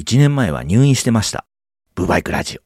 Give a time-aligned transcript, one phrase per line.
[0.00, 1.44] 1年前は入院してました。
[1.94, 2.60] ブバイクラジオ。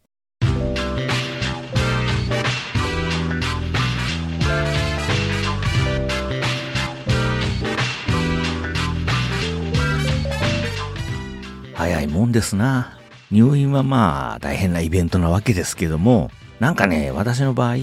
[11.74, 13.00] 早いもんですな。
[13.32, 16.30] 入院はまあ大変なイベントなわけですけども、
[16.60, 17.76] なんかね、私の場合、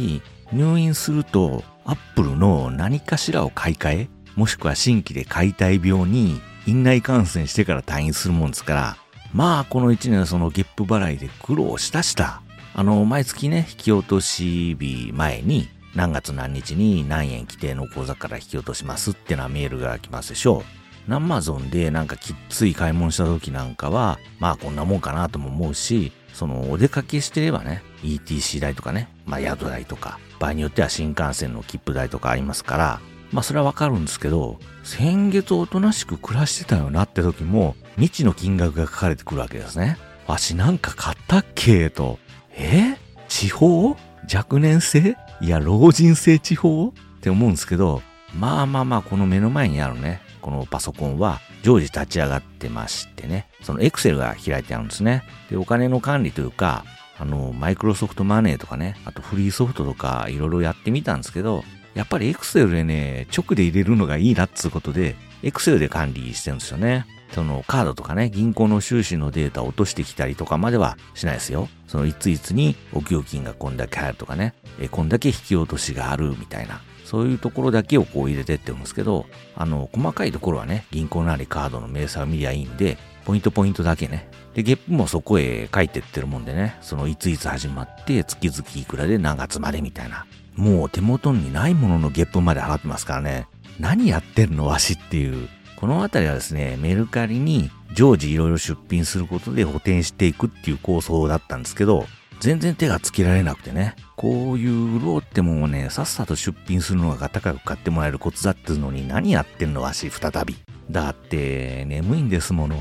[0.54, 8.98] 入院すると、アップルの何かしらを買い替え、もしくは新規で解体病に院内感染してから退院するもんですから、
[9.34, 12.42] まあこの1年そのゲップ払いで苦労したした。
[12.74, 20.64] あの、毎月ね、引き落とし日前に何月何日に何円規定の口座から引き落としますってなメールが来ますでしょ
[21.10, 21.14] う。
[21.14, 33.02] アマゾンでなんかきっつい買い物した時なんかは、まあこんなもんかなとも思うし、そのお出かけしてればね、ETC 代とかね、まあ宿代とか、場合によっては新幹線の切符代とかありますから、
[33.32, 39.98] まあそれはわかるんですけど、先月おとなしく暮らしてたよなって時も、未知の金額が書かれてくるわけですね。
[40.28, 42.20] わしなんか買ったっけと。
[42.56, 42.98] え？
[43.28, 43.96] 地方？
[44.34, 45.16] 若年性？
[45.42, 46.40] いや、老人性？
[46.40, 46.90] 地方？
[46.90, 48.02] って思うんですけど、
[48.38, 55.24] まあまあまあ、この目の前にあるね、このパソコンは常時立ち上がってましてね、そのエクセルが開いてあるんですね。
[55.50, 56.86] で、お金の管理というか、
[57.20, 67.06] あの、マイクロソフトマネーとかね、あとフリーソフトとかいろいろやってみたんですけど、やっぱりエクセルでね、直で入れるのがいいなっつうことで、エクセルで管理してるんですよね。
[67.34, 71.70] そのカードとかね、銀行の収支のデータを落としてきたりとかまではしないですよ。
[71.88, 76.82] そのいついつにお給金がこんだけ入るとかね、えこんだけ引き落としがあるみたいな。
[77.06, 84.30] そういうところだけをこう入れてってるんですけど、あの、細かいところはね、銀行なりカードの明細を見りゃいいんで、ポイントポイントだけね。
[84.54, 90.26] で、ゲップもそこへ書いてってるもんでね、そのいついつ始まって、月々いくらで何月までみたいな。
[90.62, 93.48] もう手元にないもののゲップまで払ってますからね。
[93.80, 95.50] 何やってんのわしっていう。
[95.76, 102.06] このあたりはですね、メルカリに常時いろいろ出品することで補填していくっていう構想だったんですけど、
[102.40, 110.58] 全然手がつけられなくてね、こういう潤ってもんね、さっさと出品するのが高く買ってもらえるコツだっていうのに何やってんのわし、再び。
[110.92, 112.76] だって、眠いんですもの。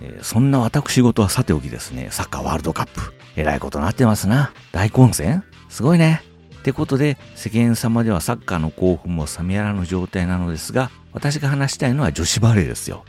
[0.00, 3.12] えー、そんな私事はさておきですね、サッカーワールドカップ。
[3.36, 4.52] えらいことなってますな。
[4.72, 5.44] 大混戦？
[5.68, 6.22] すごいね。
[6.62, 13.04] ってことで、世間様ではサッカーの興奮も冷めやらぬ状態なのですが、私が話したいのは女子バレーですよ。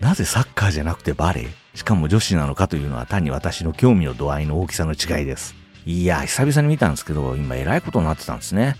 [0.00, 1.48] なぜサッカーじゃなくてバレー？
[1.74, 5.54] しかも女子なのかというのは単に私の興味の度合いの大きさの違いです。
[5.86, 8.76] いや、久々に見たんですけど、今偉いことになってたんですね。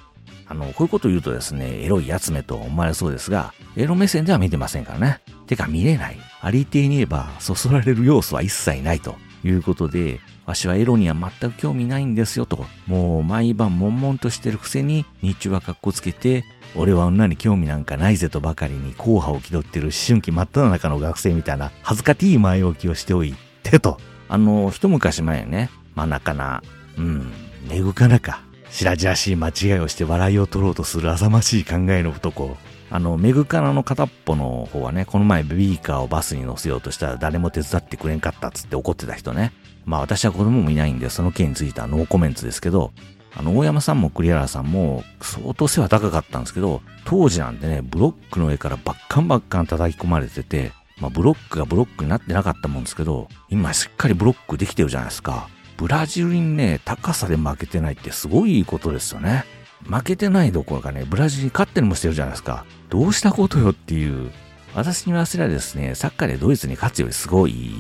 [0.46, 5.20] あの、こういうこと言うとですね、エロいやつめと思われそうですが、エロ目線では見てませんからね。
[5.46, 6.18] てか見れない。
[6.42, 16.44] ありていに言えば、そそられる要素は一切ないということで、わしはエロには全く興味ないんですよと、もう毎晩悶々としてるくせに、日中は格好つけて、
[16.76, 23.98] 俺は女に興味なんかないぜとばかりに硬派を気取ってる思春期真っ只中の学生みたいな恥ずかしい前置きをしておいてと。
[24.28, 26.62] あの、一昔前ね、真中な、
[26.98, 27.32] うん、
[27.68, 32.56] めぐかなか、白々しい間違いをして笑いを取ろうとする浅ましい考えの男。
[32.90, 39.52] あの、メグカナの片っぽの方はね、この前ベビーカーをバスに乗せようとしたら誰も手伝ってくれんかったっつって怒ってた人ね。
[39.84, 42.92] まあ私は子供もいないんで、その件についてはノーコメントですけど、
[43.36, 55.48] あの、大山さんも栗原さんも相当背は高かったんですけど、当時なんてね、ブロックの上からバッカンバッカン叩き込まれてて、まあブロックがブロックになってなかったもんですけど、今しっかりブロックできてるじゃないですか。
[55.76, 59.44] ブラジルにね、高さで負けてないってすごいことですよね。
[59.88, 62.64] 負けてないどころかね、ブラジルに勝ってるもしてるじゃないですか。
[62.88, 64.30] どうしたことよっていう。
[64.74, 67.70] 私に言わせりゃですね、サッカーでドイツに勝つよりすごい、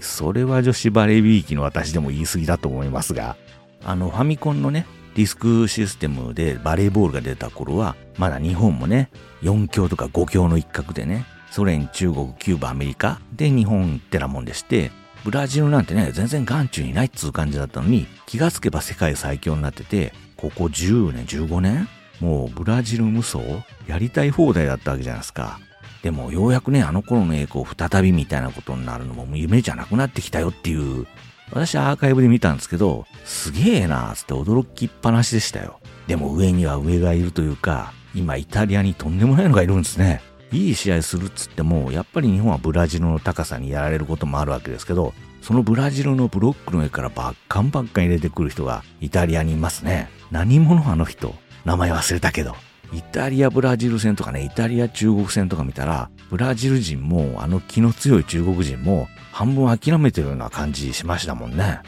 [0.00, 3.36] それは女子バレービーキの私でも言い過ぎだと思いますが、
[3.84, 9.10] あの、ファミコンのね、ディスクシステムでバレーボールが出た頃は、まだ日本もね、
[9.42, 14.92] 4強とか5強の一角でね、ソ連、中国、キューバ、アメリカで日本ってなもんでして、
[15.24, 21.88] ブラジルなんてね、全然眼中にないっつう感じだったのに、気がつけば世界最強になってて、ここ10年、15年
[22.20, 23.40] もうブラジル無双
[23.86, 25.58] やりたい放題だったわけじゃないですか。
[26.04, 31.06] でもようやくね、あの頃の栄光再びみたいなことになるのも夢じゃなくなってきたよっていう、
[31.50, 35.80] 私はアーカイブで見たんですけど、すげえなーつって驚きっぱなしでしたよ。
[36.06, 40.20] でも上には上がいるというか、今イタリアにとんでもないのがいるんですね。
[40.52, 50.10] いい試合するっつっても、やっぱり日本はブラジルの高さにやられることもあるわけですけど、そのブラジルのブロックの上からバッカンバッカン入れてくる人がイタリアにいますね。
[50.30, 51.34] 何者あの人。
[51.64, 52.54] 名前忘れたけど。
[52.94, 61.80] イタリア・ブラジル戦とかね、イタリア・中国戦とか見たら、ブラジル人もあの気の強い中国人も半分諦めてるような感じしましたもんね。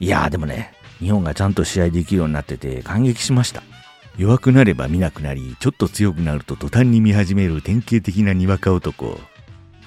[0.00, 3.62] いやーでもね、日本がちゃんと試合できるようになってて感激しました。
[4.16, 9.20] 弱くなれば見なくなり、ちょっと強くなると途端に見始める典型的なにわか男。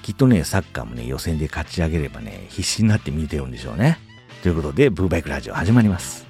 [0.00, 3.98] きっとね、サッカーもね、予選で勝ち上げればね、必死になって見てるんでしょうね。
[4.42, 6.26] ということで、ブーバイクラジオ始まります。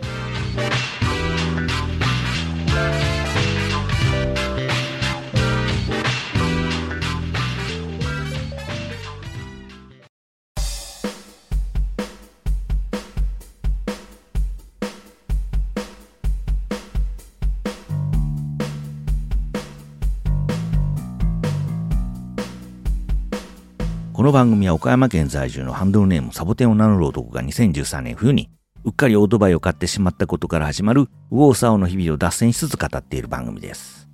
[24.22, 28.50] この番組は岡山県在住のハンドルネームサボテンを名乗る男が2013年冬に
[28.84, 34.08] うっかりオートバイを買ってしまったことから始まる右往左往の日々を脱線しつつ語っている番組です。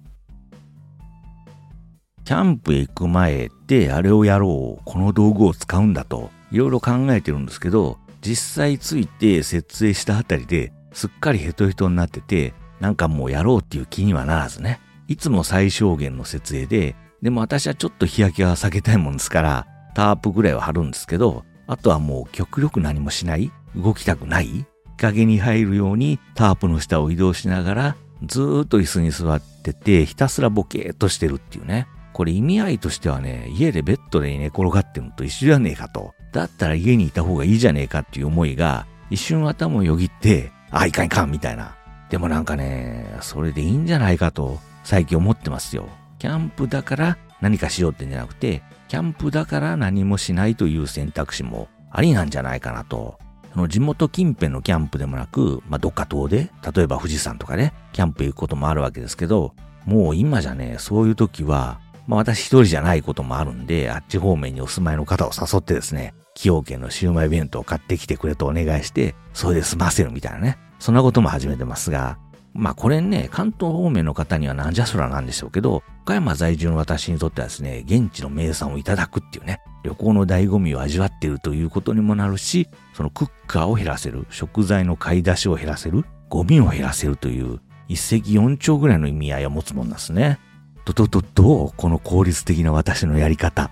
[2.25, 14.81] キャンプへ行く前ってあれをやろう、この道具を使うんだといろいろ考えてるんですけど、実際ついて設営したあたりですっかりヘトヘトになってて、なんかもうやろうっていう気にはならずね。
[15.07, 19.67] いつも最小限の設営で、でも私はちょっと日焼けは避けたいもんですから、
[19.99, 24.65] タープぐらいは貼るんですけど、あとはもう極力何もしない動きたくない日
[24.97, 31.89] 陰に入るようにタープの下を移動しながら、ずーっと椅子に座ってて、ひたすらボケーっとしてるっていうね。
[32.13, 36.15] これ意味合いとしてはね、家でベッドで寝転がってるのと一緒じゃねえかと。
[36.33, 41.75] だったら家にいた方がいいじゃねえかっていう思いが、一瞬頭をよぎって、あ、いかんいかんみたいな。
[42.09, 45.89] でもなんかね、それでいいんじゃないかと、最近思ってますよ。
[46.21, 53.19] キャンプだから何かしようってんじゃなくて、キャンプだから何もしないという選択肢もありなんじゃないかなと。
[53.53, 59.55] その地元近辺のキャンプでもなく、まあ、どっか遠で、例えば富士山とかね、キャンプ行くこともあるわけですけど、
[59.85, 72.19] もう今じゃね、そういう時は、まあ私一人じゃないこともあるんで、あっち方面にお住まいの方を誘ってですね、崎陽軒のシウマイ弁当を買ってきてくれとお願いして、それで済ませるみたいなね、そんなことも始めてますが、
[72.55, 90.39] まあこれね、関東方面の方にはなんじゃそらなんでしょうけど、岡山在住の私にとってはですね、現地の名産をいただくっていうね、旅行の醍醐味を味わっているということにもなるし、そのクッカーを減らせる、食材の買い出しを減らせる、ゴミを減らせるという、一石四鳥ぐらいの意味合いを持つもんですね。
[90.85, 93.71] ととと、どうこの効率的な私のやり方。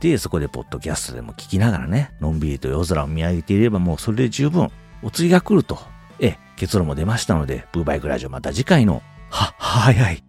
[0.00, 4.70] で、そこでポッドキャストでも聞きながらね、のんびりと夜空を見上げていればもうそれで十分、
[5.02, 5.78] お釣りが来ると
[6.20, 10.22] え結論も出ましたので、ブーバイクラジオまた次回の、は、早い。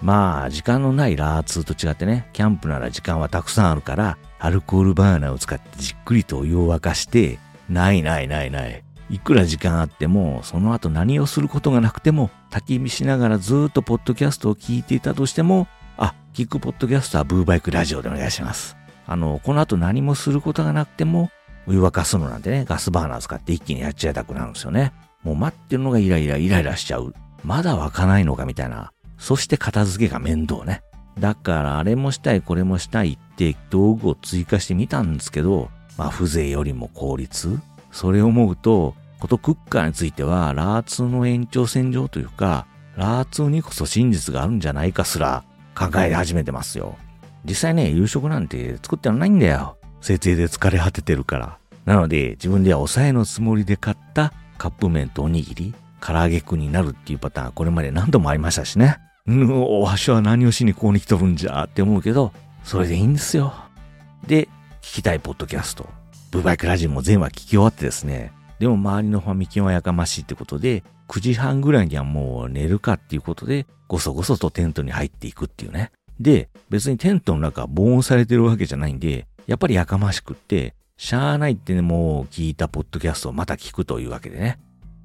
[0.00, 7.38] まあ、時間のないラーツーと違ってね、キャンプなら時間はたくさんあるから、アルコールバーナーを使ってじっくりとお湯を沸かして、
[7.68, 8.82] ないないないない。
[9.10, 15.68] いくら時間あっても、その後何をすることがなくても、焚き火しながらずっとポッドキャストを聞いていたとしても、
[15.98, 18.78] あ、聞くポッドキャストはブーバイクラジオでお願いします。
[19.06, 21.30] あの、この後何もすることがなくても、
[21.66, 24.94] お湯沸かすのなんてね、ガスバーナー使って一気にやっちゃいたくなるんですよね。
[25.22, 27.14] もう待ってるのがイライライライラしちゃう。
[27.44, 28.92] まだ湧かないのかみたいな。
[29.18, 30.82] そして片付けが面倒ね。
[31.18, 37.58] だからあれもしたいこれもしたいって道具を追加してみたんですけど、まあ風情よりも効率
[37.90, 42.66] それを思うと、ことクッカーについてはラーツの延長線上というか、
[42.96, 46.96] ラーツにこそ真実があるんじゃないかすら考え始めてますよ。
[47.44, 49.78] 実際ね、夕食なんて作ってはないんだよ。
[50.00, 51.58] 設営で疲れ果ててるから。
[51.84, 58.98] なので、自分では抑えのつもりで買ったカップ麺とおにぎり、唐揚げくんになるっていうパターン、これまで何度もありましたしね。
[59.26, 62.32] うん、わしは何をしにここに来とるんじゃって思うけど、
[62.62, 63.54] それでいいんですよ。
[64.26, 64.48] で、
[64.82, 65.88] 聞きたいポッドキャスト。
[66.30, 68.32] ブバイクラジオも全話聞き終わってですね。
[68.58, 75.90] でも周りのファミキンはやかましいってことで、9時半ぐらいにはもう寝るかっていうことで、ごそごそとテントに入っていくっていうね。
[76.20, 84.58] で、別にテントの中は防音されてるわけじゃないんで、やっぱりやかましくって、しゃーないってね、もう聞いたポッドキャストをまた聞くというわけでね。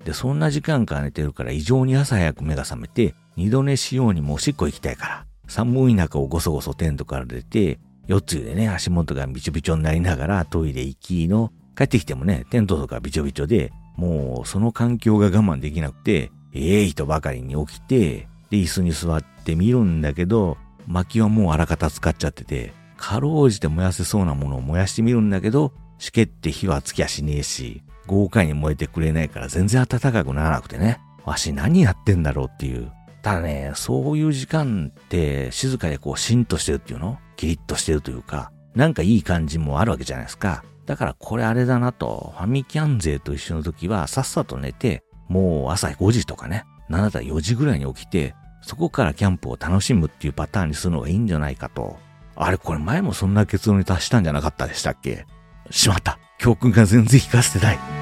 [0.06, 20.58] で、そんな時間から寝てるから異常に朝早く目が覚めて、二度寝しようにもおしっこ行きたいから、寒い中をごそごそテントから出て、四つでね、足元がびちょびちょになりながらトイレ行きの、帰ってきてもね、テントとかびちょびちょで、もうその環境が我慢できなくて、ええー、とばかりに起きて、で、椅子に座って見るんだけど、
[20.88, 31.00] 薪はもうあらかた使っちゃってて、かろうじて燃やせそうなものを燃やしてみるんだけど、しけって火はつきゃしねえし、豪快に燃えてくれないから全然暖かくならなくてね。
[31.26, 32.92] わし何やってんだろうっていう。
[33.22, 37.20] ただね、そういう時間って静かでこうシンとしてるっていうの？
[37.36, 40.64] キリッとしてるというか、なんかいい感じもあるわけじゃないですか。
[40.88, 52.00] だからこれあれだなと、ファミキャン勢と一緒の時はさっさと寝て、もう朝5時とかね、7だ4時ぐらいに起きて、そこからキャンプを楽しむっていうパターンにするのがいいんじゃないかと。
[52.36, 55.28] あれこれ前もそんな結論に達したんじゃなかったでしたっけ？
[55.72, 56.20] しまった。
[56.38, 58.01] 教訓が全然活かせてない。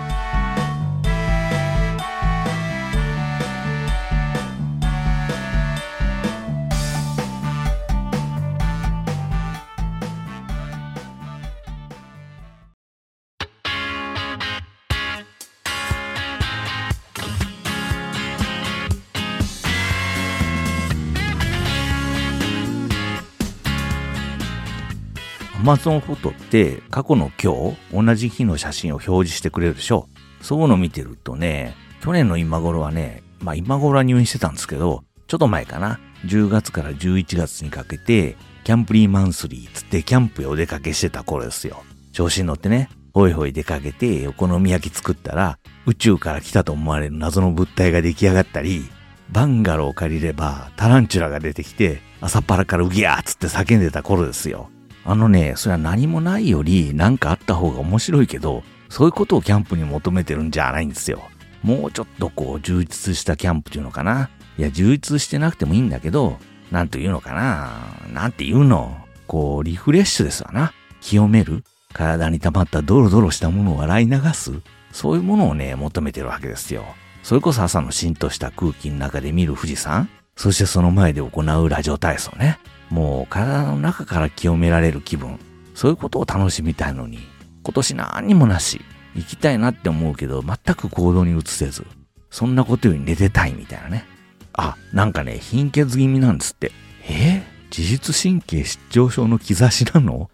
[25.69, 30.07] Amazon フォトって過去の今日、同じ日の写真を表示してくれるでしょ
[30.41, 35.99] そういうの見てるとね、去年の今頃はね、まあ今頃は入院してたんですけど、ちょっと前かな。
[36.25, 41.83] 10月から11月にかけて、キャンプリーマンスリーつってキャンプへお出かけしてた頃ですよ。
[42.13, 48.89] 調子に乗ってね、ほいほい出かけてお好み焼き作ったら、宇宙から来たと思われる謎の物体が出来上がったり、
[49.29, 54.71] バンガローを借りればタランチュラが出てきて、朝っぱらからウギャーつって叫んでた頃ですよ。
[55.05, 61.21] あのね、それは何もないより何かあった方が面白いけど、そういうことをキャンプに求めてるんじゃないんですよ。
[61.63, 64.29] もうちょっとこう充実したキャンプっていうのかな。
[64.57, 66.37] いや、充実してなくてもいいんだけど、
[66.71, 67.71] なんというのかな。
[68.13, 68.97] なんていうの。
[69.27, 70.73] こう、リフレッシュですわな。
[71.01, 71.63] 清める。
[71.93, 74.51] 体に溜まったドロドロしたものを洗い流す。
[74.91, 76.83] そういうものをね、求めてるわけですよ。
[77.23, 80.09] それこそ朝のしんとした空気の中で見る富士山。
[80.35, 82.59] そしてその前で行うラジオ体操ね。
[82.89, 85.39] もう体の中から清められる気分。
[85.75, 87.19] そういうことを楽しみたいのに、
[87.63, 88.81] 今年何にもなし。
[89.15, 91.85] 行きたいなって思うけど、全く行動に移せず。
[92.29, 94.05] そんなことより寝てたいみたいなね。
[94.53, 96.71] あ、なんかね、貧血気味なんですって。
[97.07, 97.43] え？
[97.75, 100.29] 自律神経失調症の兆しなの？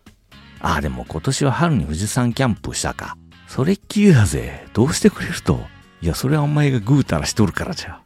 [0.60, 3.18] あ、でも今年は春に富士山キャンプしたか。
[3.48, 4.68] それっきりだぜ。
[4.74, 5.62] どうしてくれると。
[6.02, 8.02] いや、それはお前がぐうたらしとるからじゃ。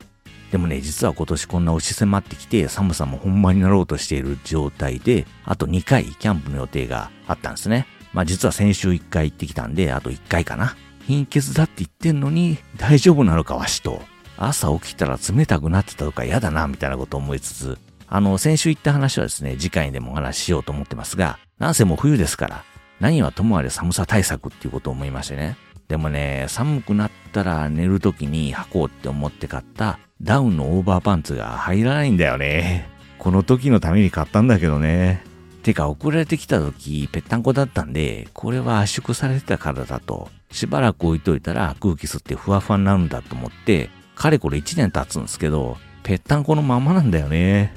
[0.51, 7.85] でもね、実は今年こんな押し迫ってきて、寒さもほんまになろうとしている状態で、あと2回キャンプの予定があったんですね。
[8.13, 10.75] まあ実は先週1回行ってきたんで、あと1回かな。
[11.05, 14.01] 貧血だって言ってんのに、大丈夫なのかわしと。
[14.37, 17.77] 朝起きたら冷たくなってたとか嫌だな、みたいなことを思いつつ、
[18.07, 22.63] あの、先週言った話はですね、次回でもお話ししようと思ってますが、なんせもう冬ですから、
[22.99, 25.57] 何はともあれ寒さ対策っていうことを思いましてね。
[25.87, 32.89] でもね、寒くなったら寝る時に履こうって思って買ったダウンのオーバーパンツが入らないんだよね。
[33.19, 35.23] この時のために買ったんだけどね。
[35.63, 47.73] てか送られてきた時ぺったんこだったんで、これは圧縮されてたからだと、しばらく置いといたら空気吸ってふわふわになるんだと思って、かれこれ1年経つんですけど、ぺったんこのままなんだよね。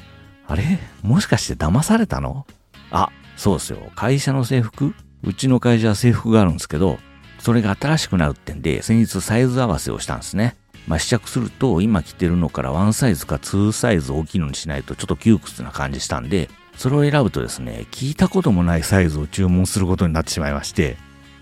[0.49, 0.81] あれ？
[1.03, 2.47] もしかして騙されたの？
[2.91, 3.79] あ、そうですよ。
[3.95, 4.95] 会社の制服？
[5.23, 6.99] うちの会社は制服があるんですけど、
[7.39, 10.57] それが新しくなるってんで、先日サイズ合わせをしたんですね。
[10.87, 20.97] まあ、試着すると、今着てるのからワンサイズかツーサイズ大きいのにしないとちょっと窮屈な感じしたんで、それを選ぶとですね、聞いたこともないサイズを注文することになってしまいまして、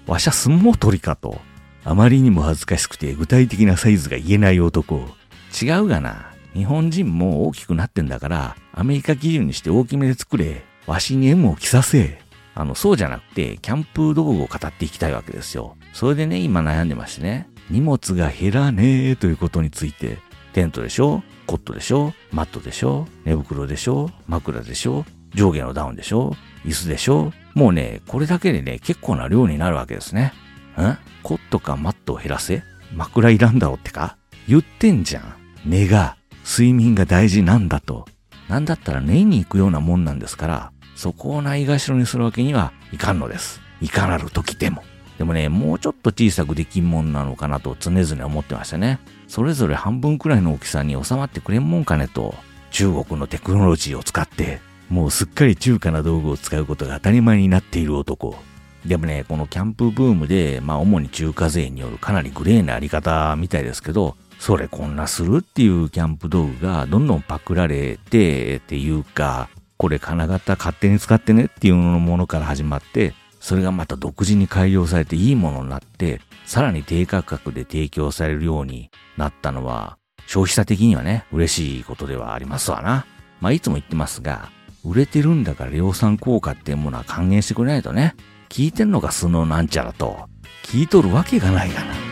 [0.06, 1.40] わしゃ相撲取りかと。
[1.84, 5.08] あまりにも恥ずかしくて具体的なサイズが言えない男。
[5.60, 6.30] 違うがな。
[6.52, 10.64] 日本人も大きくなってんだから、アメリカ基準にして大きめで作れ。
[10.86, 12.20] わしに M を着させ。
[12.54, 15.76] あの、そうじゃなくて、キャンプ道具を語っていきたいわけですよ。
[15.92, 20.18] それでね、今悩んでましてね、荷物が減らねえということについて、
[20.52, 21.22] テントでしょ？
[21.46, 22.12] コットでしょ？
[22.32, 23.06] マットでしょ？
[23.24, 24.10] 寝袋でしょ？
[24.26, 25.04] 枕でしょ？
[25.34, 26.34] 上下のダウンでしょ？
[26.64, 27.32] 椅子でしょ？
[27.54, 30.32] もうね、これだけでね、結構な量になるわけですね。
[30.76, 32.62] んコットかマットを減らせ？
[32.94, 34.16] 枕いらんだろってか？
[34.48, 35.34] 言ってんじゃん。
[35.64, 38.06] 寝が、睡眠が大事なんだと。
[38.48, 43.60] なんだったら寝に行くようなもんなんですから、そこをないがしろにするわけにはいかんのです。
[43.80, 44.82] いかなる時でも。
[45.20, 48.98] でもね、もうちょっと小さくできんもんなのかなと常々思ってましたね。
[49.28, 52.34] それぞれ半分くらいの大きさに収まってくれんもんかねと、
[52.70, 58.34] 中国のテクノロジーを使って、もうすっかり中華な道具を使うことが当たり前になっている男。
[58.86, 83.06] でもね、このキャンプブームで、まあ主に中華勢によるかなりグレーなあり方みたいですけど、それこんなするっていうキャンプ道具がどんどんパクられてっていうか、これ金型勝手に使ってねっていうものから始まって、それがまた独自に改良されていいものになって、さらに低価格で提供されるようになったのは、消費者的にはね、嬉しいことではありますわな。
[83.40, 84.50] まあいつも言ってますが、
[84.84, 88.14] 売れてるんだから量産効果っていうものは還元してくれないとね、
[88.48, 90.28] 聞いてんのか素のなんちゃらと、
[90.64, 92.09] 聞いとるわけがないがな。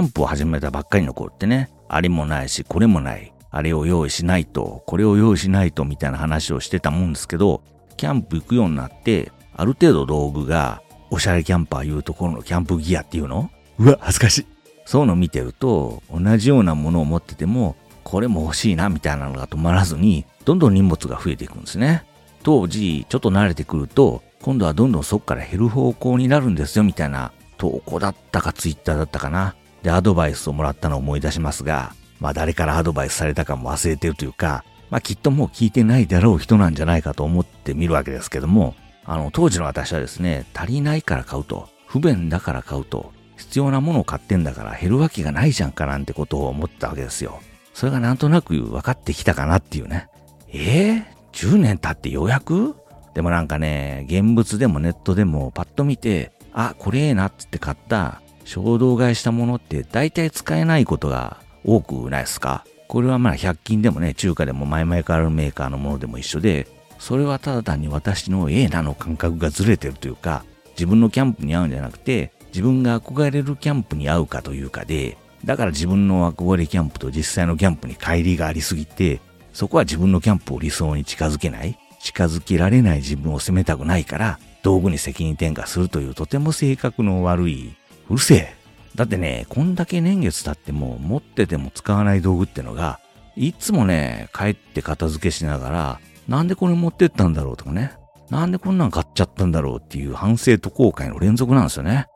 [0.00, 3.32] ャンプを始めたばっかりの頃ってね、あれもないし、これもない。
[3.52, 7.62] あれを用意しないと、これを用意しないとみたいな話をしてたもんですけど、
[7.96, 13.50] キャンプ行くようになって、ある程度道具が、おしゃれキャンパーいうところのキャンプギアっていうの？
[13.78, 14.46] うわ、恥ずかしい。
[14.84, 22.04] そういうの見てると、同じようなものを持ってても、これも欲しいなみたいなのが止まらずに、どんどん荷物が増えていくんですね。
[22.42, 29.56] 当時、ちょっと慣れてくると、今度はどんどんそこから減る方向になるんですよみたいな投稿だったかツイッターだったかな。
[29.82, 47.40] で、アドバイスをもらったのを思い出しますが、まあ誰からアドバイスされたかも忘れてるというか、まあきっともう聞いてないだろう人なんじゃないかと思ってみるわけですけども、あの、当時の私はですね、足りないから買うと、不便だから買うと、必要なものを買ってんだから減るわけがないじゃんかなんてことを思ったわけですよ。
[47.72, 50.08] それがなんとなく分かってきたかなっていうね。
[50.52, 52.76] えー、10年経ってようやく？
[53.14, 58.20] でもなんかね、現物でもネットでもパッと見て、あ、これええなっつって買った
[58.50, 62.64] 衝動買いしたものって大体使えないことが多くないですか？
[62.88, 66.66] これはまあ100均でもね、中華でも前々からあるメーカーのものでも一緒で、
[66.98, 79.20] それはただ単に私のええなの感覚がずれてるというか、自分のキャンプに合うんじゃなくて、自分が憧れるキャンプに合うかというかで、だから自分の憧れキャンプと実際のキャンプに乖離がありすぎて、
[79.52, 87.76] そこは自分のキャンプを理想に近づけない、近づけられない自分を責めたくないから、道具に責任転嫁するというとても性格の悪い、
[88.10, 88.54] うるせえ。
[88.96, 92.98] だってね、こんだけ年月経っても持ってても使わない道具ってのが、
[93.36, 97.92] いつもね、帰って片付けしながら、なんでこれ持ってったんだろうとかね、
[98.28, 102.06] なんでこんなん買っちゃったんだろうっていう反省と後悔の連続なんですよね。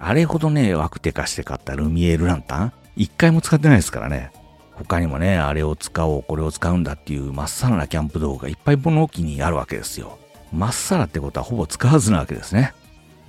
[0.00, 4.32] あれほどね、ワクテカして買ったルミエールランタン、一回も使ってないですからね。
[4.72, 10.18] 他にもね、あれを使おう、これを使うんだっていうまっさらなキャンプ動画がいっぱい物置にあるわけですよ。
[10.52, 12.74] まっさらってことはほぼ使わずなわけですね。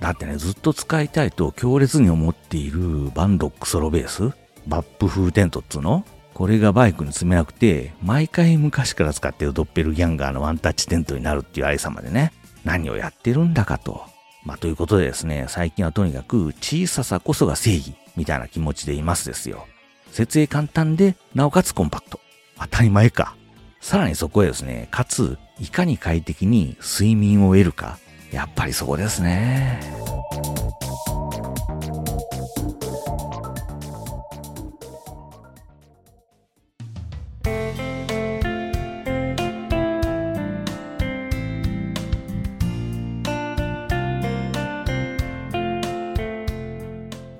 [0.00, 4.36] だってね、ずっと使いたいと強烈に思っているバンドックソロベース、
[4.66, 6.04] バップ風テントっつうの？
[6.34, 12.32] これがバイクに積めなくて、毎回昔から使ってるドッペルギャンガーのワンタッチテントになるっていうありさまでね、
[12.64, 14.04] 何をやってるんだかと。
[14.44, 19.66] まあ、ということでですね、最近はとにかく小ささこそが正義みたいな気持ちでいますですよ。
[20.12, 22.20] 設営簡単で、なおかつコンパクト。
[22.58, 23.34] 当たり前か。
[23.80, 27.98] さらにそこへですね、かつ、いかに快適に睡眠を得るか。
[28.36, 29.80] やっぱりそこですね。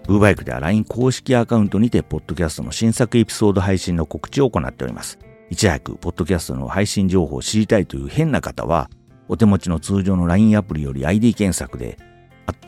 [0.07, 5.19] ブーバイクでは LINE 公式アカウントにて、ポッドキャストの新作エピソード配信の告知を行っております。
[5.51, 8.89] いち早く、ポッドキャストの配信情報を知りたいという変な方は、
[9.29, 11.99] お手持ちの通常の LINE アプリより ID 検索で、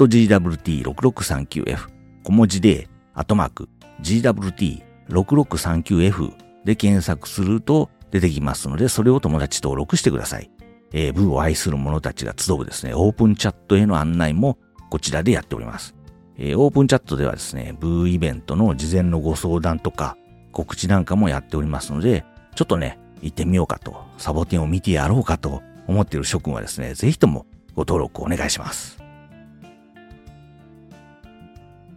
[0.07, 1.89] GWT6639F、
[2.23, 3.69] 小文字で、アトマーク、
[4.03, 6.33] GWT6639F
[6.65, 10.51] で検索すると出てきますので、それを友達登録してください。
[10.93, 14.59] えー、ブーを愛する者たちが集うですね、オープンチャットへの案内も
[14.91, 15.95] こちらでやっております。
[16.39, 20.17] えー、オープンチャットではですね、ブーイベントの事前のご相談とか
[20.53, 28.99] 告知なんかもやっておりますので、ちょっとね、行ってみようかと、サボテンを見てやろうかと思っている諸君はですね、ぜひともご登録お願いします。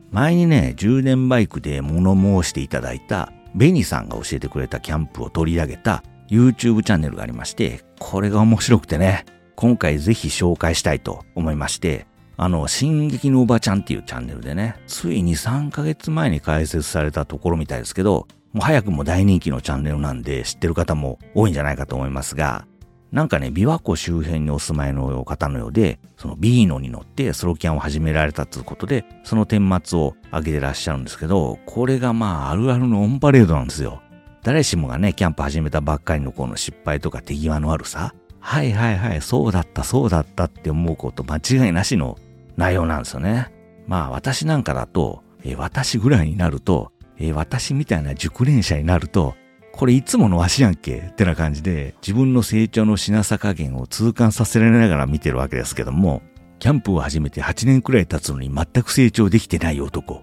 [0.10, 9.26] 前にね、充電バイクで物申していただいたベニさんが教えてくれたキャンプを取り上げた YouTube チャンネルがありまして、これが面白くてね、
[9.56, 22.66] 今回ぜひ紹介したいと思いまして、あの、進撃のおばちゃんっていうチャンネルでね、ついに3ヶ月前に開設されたところみたいですけど、もう早くも大人気のチャンネルなんで知ってる方も多いんじゃないかと思いますが、
[23.12, 34.02] なんかね、琵琶湖周辺にお住まいの方のようで、そのビーノに乗ってソロキャンを始められたということで、その顛末を挙げてらっしゃるんですけど、これがまああるあるのオンパレードなんですよ。
[34.44, 42.18] 誰しもがね、キャンプ始めたばっかりの子の失敗とか手際の悪さ、はいはいはい、そうだった、そうだったって思うこと間違いなしの
[42.56, 43.52] 内容なんですよね。
[43.88, 49.36] まあ私なんかだと、え私ぐらいになると、え私みたいな熟練者になると、
[49.74, 56.22] これいつものわしやんけってな感じで自分の成長のしなさ加減を痛感させられながら見てるわけですけども、
[56.60, 60.22] キャンプを始めて8年くらい経つのに全く成長できてない男。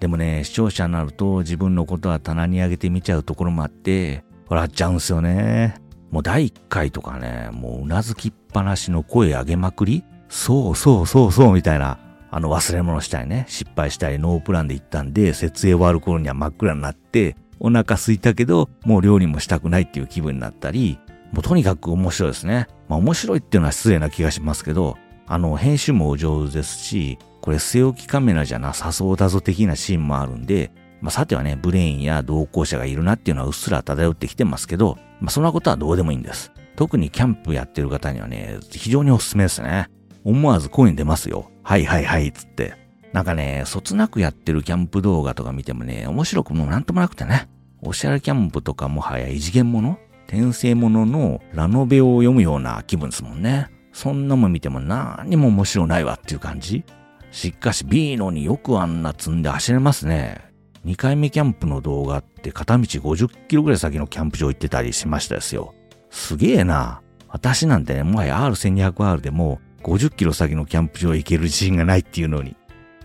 [0.00, 5.74] でもね、視聴者になると自分のことは棚に上げて見ちゃうところもあって、笑っちゃうんすよね。
[6.10, 11.98] もう第1回とかね、もううなずきっぱなしの声上げまくりそうそうそうそうみたいな、
[12.30, 20.98] あの忘れ物したりね、失敗したりノープランで行ったんで、設営終わる頃には真っ暗になって、お腹空いたけど、もう料理もしたくないっていう気分になったり、
[21.32, 22.68] もうとにかく面白いですね。
[22.88, 36.52] まあ面白いっていうのは失礼な気がしますけど、あの、編集もお上手ですし、これ据え置きカメラじゃなさそうだぞ的なシーンもあるんで、まあさてはね、ブレインや同行者がいるなっていうのはうっすら漂ってきてますけど、まあそんなことはどうでもいいんです。
[36.76, 39.88] 特にキャンプやってる方にはね、非常におすすめですね。
[40.22, 41.50] 思わず声に出ますよ。
[41.62, 42.74] はいはいはい、つって。
[43.14, 47.48] なんかね、そつなくやってるキャンプ動画とか見てもね、面白くもなんともなくてね。
[47.84, 53.70] おしゃれキャンプとかもはや異次元もの転生もののラノベを読むような気分ですもんね。
[53.92, 56.84] そんなもん見ても何も面白ないわっていう感じ。
[57.30, 60.40] しかしビーノによくあんな積んで走れますね。
[60.86, 65.74] 2回目キャンプの動画って片道50キロぐらい先のキャンプ場行ってたりしましたですよ。
[66.10, 67.02] すげえな。
[67.28, 72.56] 私なんてね、もはや R1200R でも50キロ先のキャンプ場行ける自信がないっていうのに。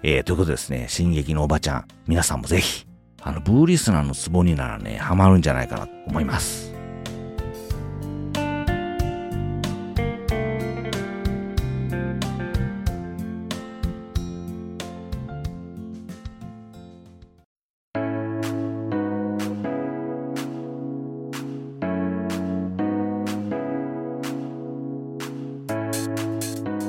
[0.02, 2.86] えー、ということですね、進撃のおばちゃん、皆さんもぜひ、
[3.30, 6.74] あの、ブーリスナーのツボにならね、ハマるんじゃないかなと思います。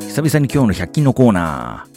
[0.09, 1.90] 久々に今日の100均のコーナー。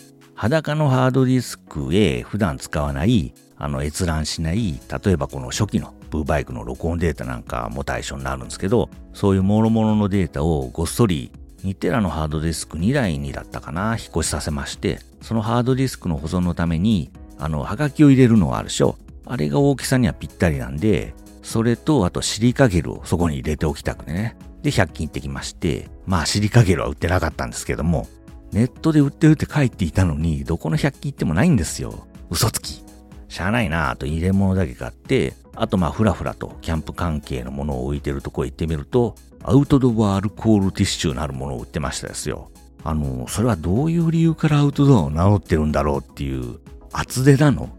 [0.43, 11.31] 裸のハードディスクへ普段使わない、あの閲覧しない、例えばこの初期のブーバイクの録音データなんかも対象になるんですけど、そういう諸々のデータをごっそり
[11.63, 18.97] 2テラのハードディスク2台にだったかな、引っ越しさせまして、そのハードディスクの保存のために、あの、はがきを入れるのがあるでしょ。
[19.25, 24.35] あれが大きさにはぴったりなんで、それと、あとシリカゲルをそこに入れておきたくね。
[24.61, 28.09] で、100均行ってきまして、まあシリカゲルは売ってなかったんですけども、
[28.53, 32.07] ネットで売ってるって書いていたのに、どこの100均行ってもないんですよ。
[32.29, 32.83] 嘘つき。
[33.27, 42.51] しゃあないなぁと入れ物だけ買って、あとまあふらふらとキャンプ関係のものを置いてるとこ行ってみると、アウトドアアルコールティッシュなるものを売ってましたですよ。
[42.83, 46.59] あの、それはどういう理由からアウトドアを名乗ってるんだろうっていう、
[46.91, 47.69] 厚手なの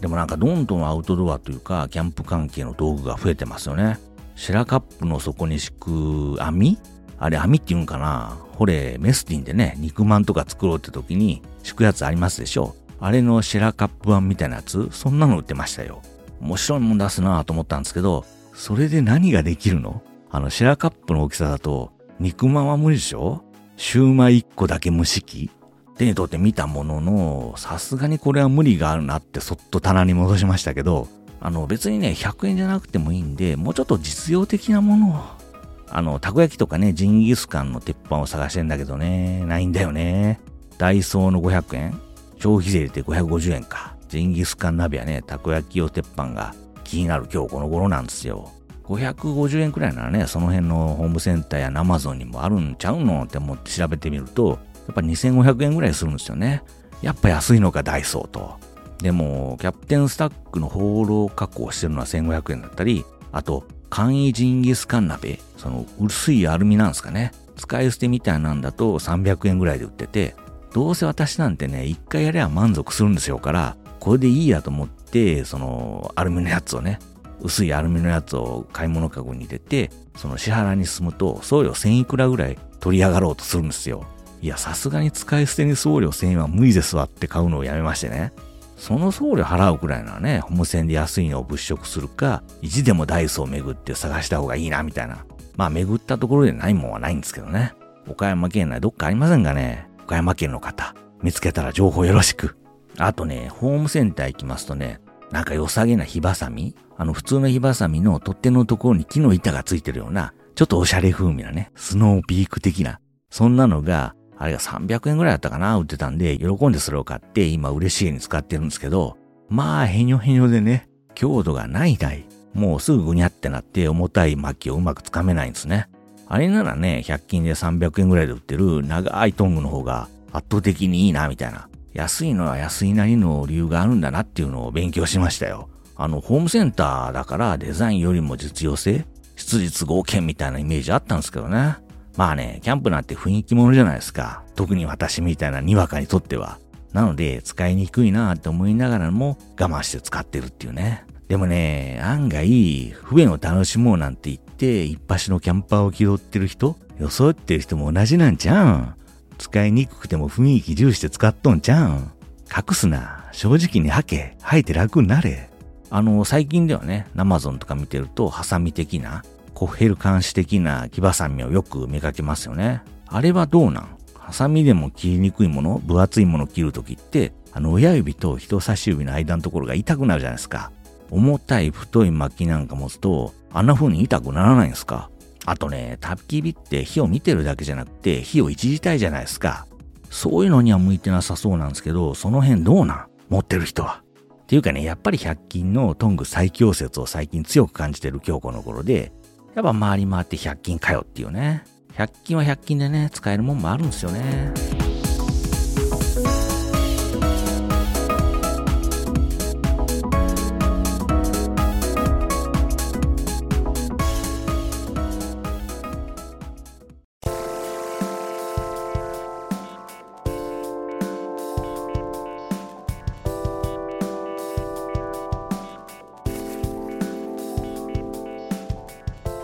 [0.00, 3.98] でもなんかどんどんアウトドアというか、キャンプ関係の道具が増えてますよね。
[4.36, 6.78] シェラカップの底に敷く網
[7.18, 8.38] あれ網って言うんかな？
[8.52, 12.74] ほれ、メスティンでね、肉まんとか作ろうって時に敷くやつありますでしょ？
[13.00, 14.88] あれのシェラカップ版みたいなやつ？
[14.92, 16.02] そんなの売ってましたよ。
[16.40, 20.02] 面白いもん出すなぁと思ったんですけど、それで何ができるの？
[20.30, 23.42] あの、シェラカップの大きさだと、肉まんは無理でしょ？
[23.76, 25.50] シューマイ1個だけ蒸し器
[25.96, 31.08] 手に取って見たものの、さすがにこれは無理があるなってそっと棚に戻しましたけど、
[31.40, 35.43] あの別にね、100円じゃなくてもいいんで、もうちょっと実用的なものを。
[35.88, 40.40] あの、たこ焼きとかね、ジンギスカンの鉄板を探してんだけどね、ないんだよね。
[40.78, 42.00] ダイソーの500円
[42.38, 43.94] 消費税で550円か。
[44.08, 48.50] ジンギスカン鍋やね、たこ焼き用鉄板が気になる今日この頃なんですよ。
[48.84, 53.22] 550円くらいならね、その辺のホームセンターやナマゾンにもあるんちゃうの？
[53.24, 56.62] って思って調べてみると、やっぱ2500円ぐらいするんですよね。
[57.00, 58.58] やっぱ安いのかダイソーと。
[58.98, 67.32] でも、キャプテンスタックの放浪加工してるのは1500円だったり、あと、簡易ジンギスカン鍋、その薄いアルミなんですかね。
[67.56, 70.36] 使い捨てみたいなんだと300円ぐらいで売ってて、
[70.72, 77.00] どうせ私なんてね、一回やれば満足するんですよから、これでいいやと思って、そのアルミのやつをね、
[77.40, 84.04] 薄いアルミのやつを買い物かごに入れて、その支払いに進むと、送料1000いくらぐらい取り上がろうとするんですよ。
[84.42, 88.32] いや、さすがに使い捨てに送料1000円は無理ですわって買うのをやめましてね。
[88.76, 95.24] その送料払うくらいならね、ホームセンで安いのを物色するか、意地でもダイソーを巡って探した方がいいな、みたいな。
[95.56, 97.74] まあ、巡ったところでないもんはないんですけどね。
[98.08, 102.56] 岡山県内どっかありませんかね岡山県の方、見つけたら情報よろしく。
[102.98, 106.76] あとね、ホームセンター行きますとね、なんか良さげな火ばさみ？
[106.96, 119.16] あの普通の火ばさみの取っ手のところに木の板がついてるような、ちょっとおしゃれ風味なね、スノーピーク的な、そんなのが、あれが300円ぐらいだったかな、売ってたんで、喜んでそれを買って、今嬉しいに使ってるんですけど、
[119.48, 122.24] まあ、へにょへにょでね、強度がないない。
[122.54, 125.88] もうすぐぐにゃってなって重たい薪をうまくつかめないんですね。
[126.28, 131.68] あれならね、100均で300円ぐらいで売ってる長いトングの方が圧倒的にいいな、みたいな。
[131.92, 135.68] 安いのは安いなりの理由があるんだなっていうのを勉強しましたよ。
[135.96, 141.76] あの、ホームセンターだからデザインよりも実用性、質実合憲みたいなイメージあったんですけどね。
[142.16, 144.44] まあね、キャンプなんて雰囲気ものじゃないですか。
[144.54, 146.58] 特に私みたいなにわかにとっては。
[146.92, 151.04] なので、使いにくいなって思いながらも我慢して使ってるっていうね。
[151.28, 158.94] でもね、案外、不便を楽しもうなんて言って、一発のキャンパーを気取ってる人、装ってる人も同じなんじゃん。
[159.38, 162.12] 使いにくくても雰囲気重視して使っとんじゃん。
[162.56, 163.24] 隠すな。
[163.32, 164.36] 正直に吐け。
[164.40, 165.50] 吐いて楽になれ。
[165.90, 172.82] あの、最近ではね、ナマゾンとか見てると、ハサミ的な、コッヘル監視的な木バサミをよく見かけますよね。
[173.06, 173.98] あれはどうなん？
[174.18, 180.72] ハサミでも切りにくいもの、分厚いものを切るときって、あの親指と人差し指の間のところが痛くなるじゃないですか。
[181.10, 185.10] 重たい太い薪なんか持つと、あんな風に痛くならないんですか？
[185.46, 189.66] あとね、焚き火って火を見てるだけじゃなくて、火を一時体じゃないですか。
[190.10, 193.06] そういうのには向いてなさそうなんですけど、その辺どうなん？
[193.28, 194.02] 持ってる人は。
[194.42, 199.12] っていうかね、やっぱり100均のトング最強説を最近強く感じてる今日この頃で、
[199.54, 201.64] やっぱ回り回って100均かよっていうね。
[201.96, 204.83] 100均は100均でね、使えるもんもあるんですよね。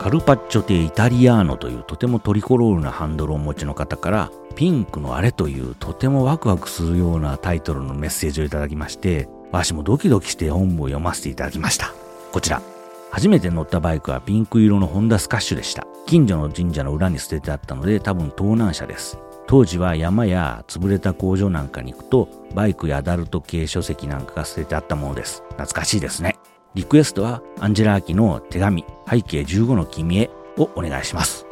[0.00, 11.92] カルパッチョテイタリアーノというとてもトリコロールなハンドルをお持ちの方からピンクのあれというとてもワクワクするようなタイトルのメッセージをいただきましてわしもドキドキして本部を読ませていただきました。
[12.32, 12.62] こちら。
[13.10, 15.86] 初めて乗ったバイクはピンク色のホンダスカッシュでした。
[16.06, 19.18] 近所の神社の裏に捨ててあったので多分盗難車です。
[19.46, 25.42] 当時は山や潰れた工場なんかに行くとバイクやアダルト系書籍なんかが捨ててあったものです。
[25.50, 26.29] 懐かしいですね。
[26.74, 31.46] リクエストはアンジェラ・アキの手紙背景15の君へをお願いします。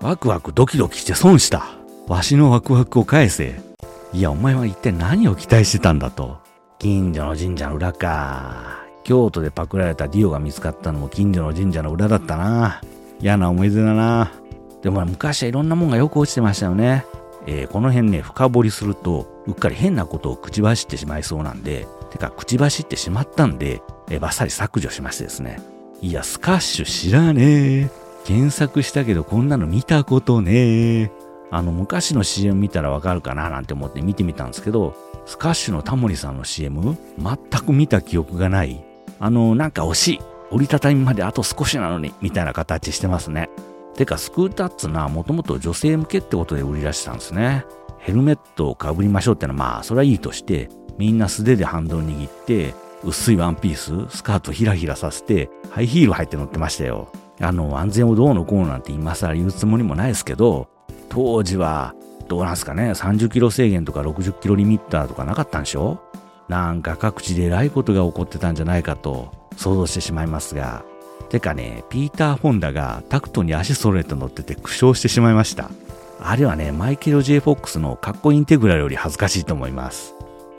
[0.00, 1.66] ワクワクドキドキして損した。
[2.08, 3.60] わしのワクワクを返せ。
[4.12, 6.38] いやお前は一体何を期待してたんだと。
[6.78, 8.84] 近所の神社の裏か。
[9.04, 12.80] 京都でパクられたディオが見つかったのも近所の神社の裏だったな。
[13.20, 14.32] 嫌な思い出だな。
[14.82, 17.04] でも昔はいろんなもんがよく落ちてましたよね。
[17.46, 25.60] えー、この辺ね、深掘りすると、うっかり変なことを口走ってしまいそうなんで、てか、口走ってしまったんで、えー、バッサリ削除しましてですね。
[26.00, 27.90] いや、スカッシュ知らねえ。
[28.24, 31.10] 検索したけど、こんなの見たことねえ。
[31.50, 34.94] あの、昔の CM 見たらわかるかななんて思って見てみたんですけど、
[35.26, 36.96] スカッシュのタモリさんの CM?
[37.18, 38.84] 全く見た記憶がない。
[39.20, 40.20] あの、なんか惜しい。
[40.50, 43.50] 折りたたみまであと少しなのに、みたいな形してますね。
[43.94, 47.64] てかスクーターっつうのはもともと女性向けってことで売り出したんですね。
[47.98, 57.08] ヘルメットをかぶりましょうってのはまあそれはいいとしてみんな素手でハンドル握って薄いワンピース、スカートひらひらさせてハイヒール履いて乗ってましたよ。
[57.40, 60.68] あの安全をどうのこうなんて今更言うつもりもないですけど
[61.08, 61.94] 当時は
[62.28, 65.98] どうなんすかね30キロ制限とか60キロリミッターとかなかったんでしょ？
[66.48, 70.84] なんか各地で偉いことが起こってたんじゃないかと想像してしまいますが
[71.30, 75.70] てかね、ピーター・ホンダがタクトに足揃えて乗ってて苦笑してしまいました。
[76.20, 80.14] あれはね、マイケル・ジェイ・フォックスのカッコインテグラより恥ずかしいと思います。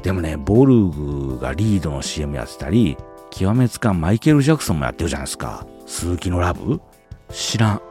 [0.06, 2.96] でもね、ボルグがリードの CM やってたり、
[3.32, 5.66] 極めつかマイケル・ジャクソンもやってるじゃないですか。
[5.88, 6.80] 鈴木のラブ？
[7.32, 7.82] 知らん。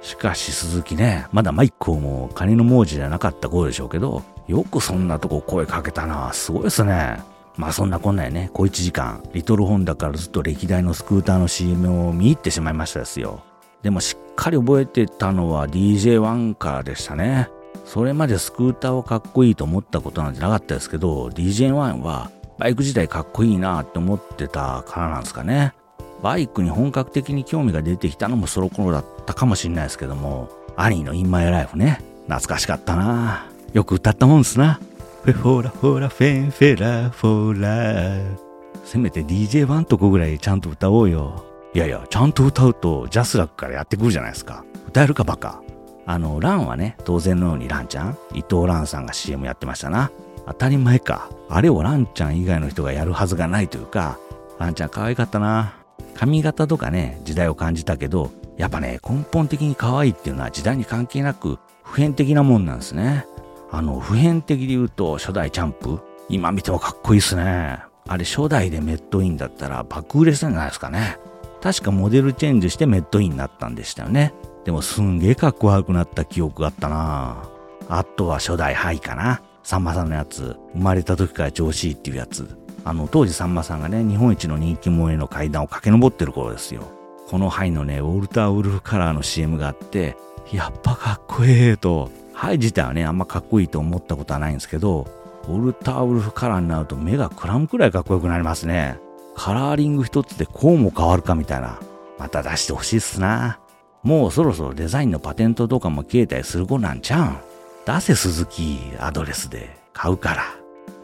[0.00, 6.32] しかし鈴木ね、まだマイコーも金の文字じゃなかった頃でしょうけど、よくそんなとこ声かけたな。
[6.32, 7.20] すごいですね。
[7.58, 13.42] まあそんなこんなやね、小1時間、リトルホンダからずっと歴代のスクーターの CM を見入ってしまいましたですよ。
[13.82, 17.50] でもしっかり覚えてたのは DJ1 からでしたね。
[17.88, 21.72] それまでスクーターをかっこいいと思ったことなんてなかったですけど、DJ1
[22.02, 25.72] はバイク自体かっこいいなって思ってたからなんですかね。
[26.22, 34.78] バイクに本格的に興味が出てきたのもその頃だったかもしれないですけども、アニーのインマイライフね、懐かしかったなよく歌ったもんですな。
[35.22, 38.38] フェフォラフォラフェンフェラフォラ
[38.84, 41.42] せめて DJ1 とこぐらいちゃんと歌おうよ。
[41.72, 44.62] いやいや、ちゃんと歌うとジャスラックからやってくるじゃないですか。
[44.88, 45.62] 歌えるかバカ。
[46.08, 50.10] あの、ランはね、当然のようにランちゃん、伊藤ランさんが CM やってましたな。
[50.46, 51.28] 当たり前か。
[51.50, 54.18] あれをランちゃん以外の人がやるはずがないというか、
[54.58, 55.74] ランちゃん可愛かったな。
[56.14, 63.26] 髪型とかね、時代を感じたけど、やっぱね、根本的に可愛いっていうのは時代に関係なく普遍的なもんなんですね。
[63.70, 66.00] あの、普遍的で言うと、初代チャンプ。
[66.30, 67.80] 今見てもかっこいいっすね。
[68.06, 71.18] あれ、初代でメットインだったら爆売れしたんじゃないですかね。
[71.60, 74.32] 確かモデルチェンジしてメットインになったんでしたよね。
[74.68, 77.48] でもすんげえかっこ悪くなった記憶があったな
[77.88, 79.40] あとは初代ハイかな。
[79.62, 80.58] さんまさんのやつ。
[80.74, 82.54] 生まれた時から調子いいっていうやつ。
[82.84, 86.82] あの、当時さんまさんがね、日本一の人気者への階段を駆け上ってる頃ですよ。
[87.30, 90.18] このハイのね、ウォルター・ウルフカラーの CM があって、
[90.52, 95.06] やっぱかっこええと、ハイ自体はね、あんまかっこいいと思ったことはないんですけど、
[95.44, 98.98] ウォルターウルフカラーになると目がくらむくらいかっこよくなりますね。
[99.34, 101.80] カラーリング一つでこうも変わるかみたいな。
[102.18, 103.60] また出してほしいっすな。
[104.02, 107.36] もうそろそろデザインのパテントとかも消えたりする子なんちゃうん？
[107.84, 110.44] 出せ鈴木アドレスで買うから。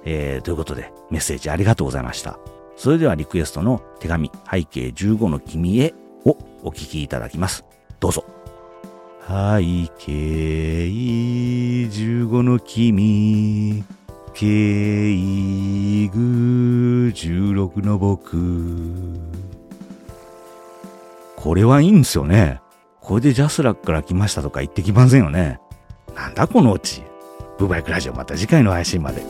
[0.07, 2.39] えー、ということでメッセージありがとうございました。
[2.77, 7.65] それではリクエストの手紙背景15の君へをお聞きいただきます。
[8.01, 8.25] どうぞ。
[9.27, 9.33] 背
[9.99, 10.87] 景
[11.87, 13.83] 15の君
[14.35, 14.45] 敬
[16.09, 16.19] 具
[17.15, 18.37] 16の僕
[21.37, 22.61] これはいいんですよね。
[23.05, 25.61] これでジャスラックから来ましたとか言ってきませんよね。
[26.17, 27.03] なんだこのオチ。
[27.59, 29.23] ブーバイクラジオまた次回の配信まで。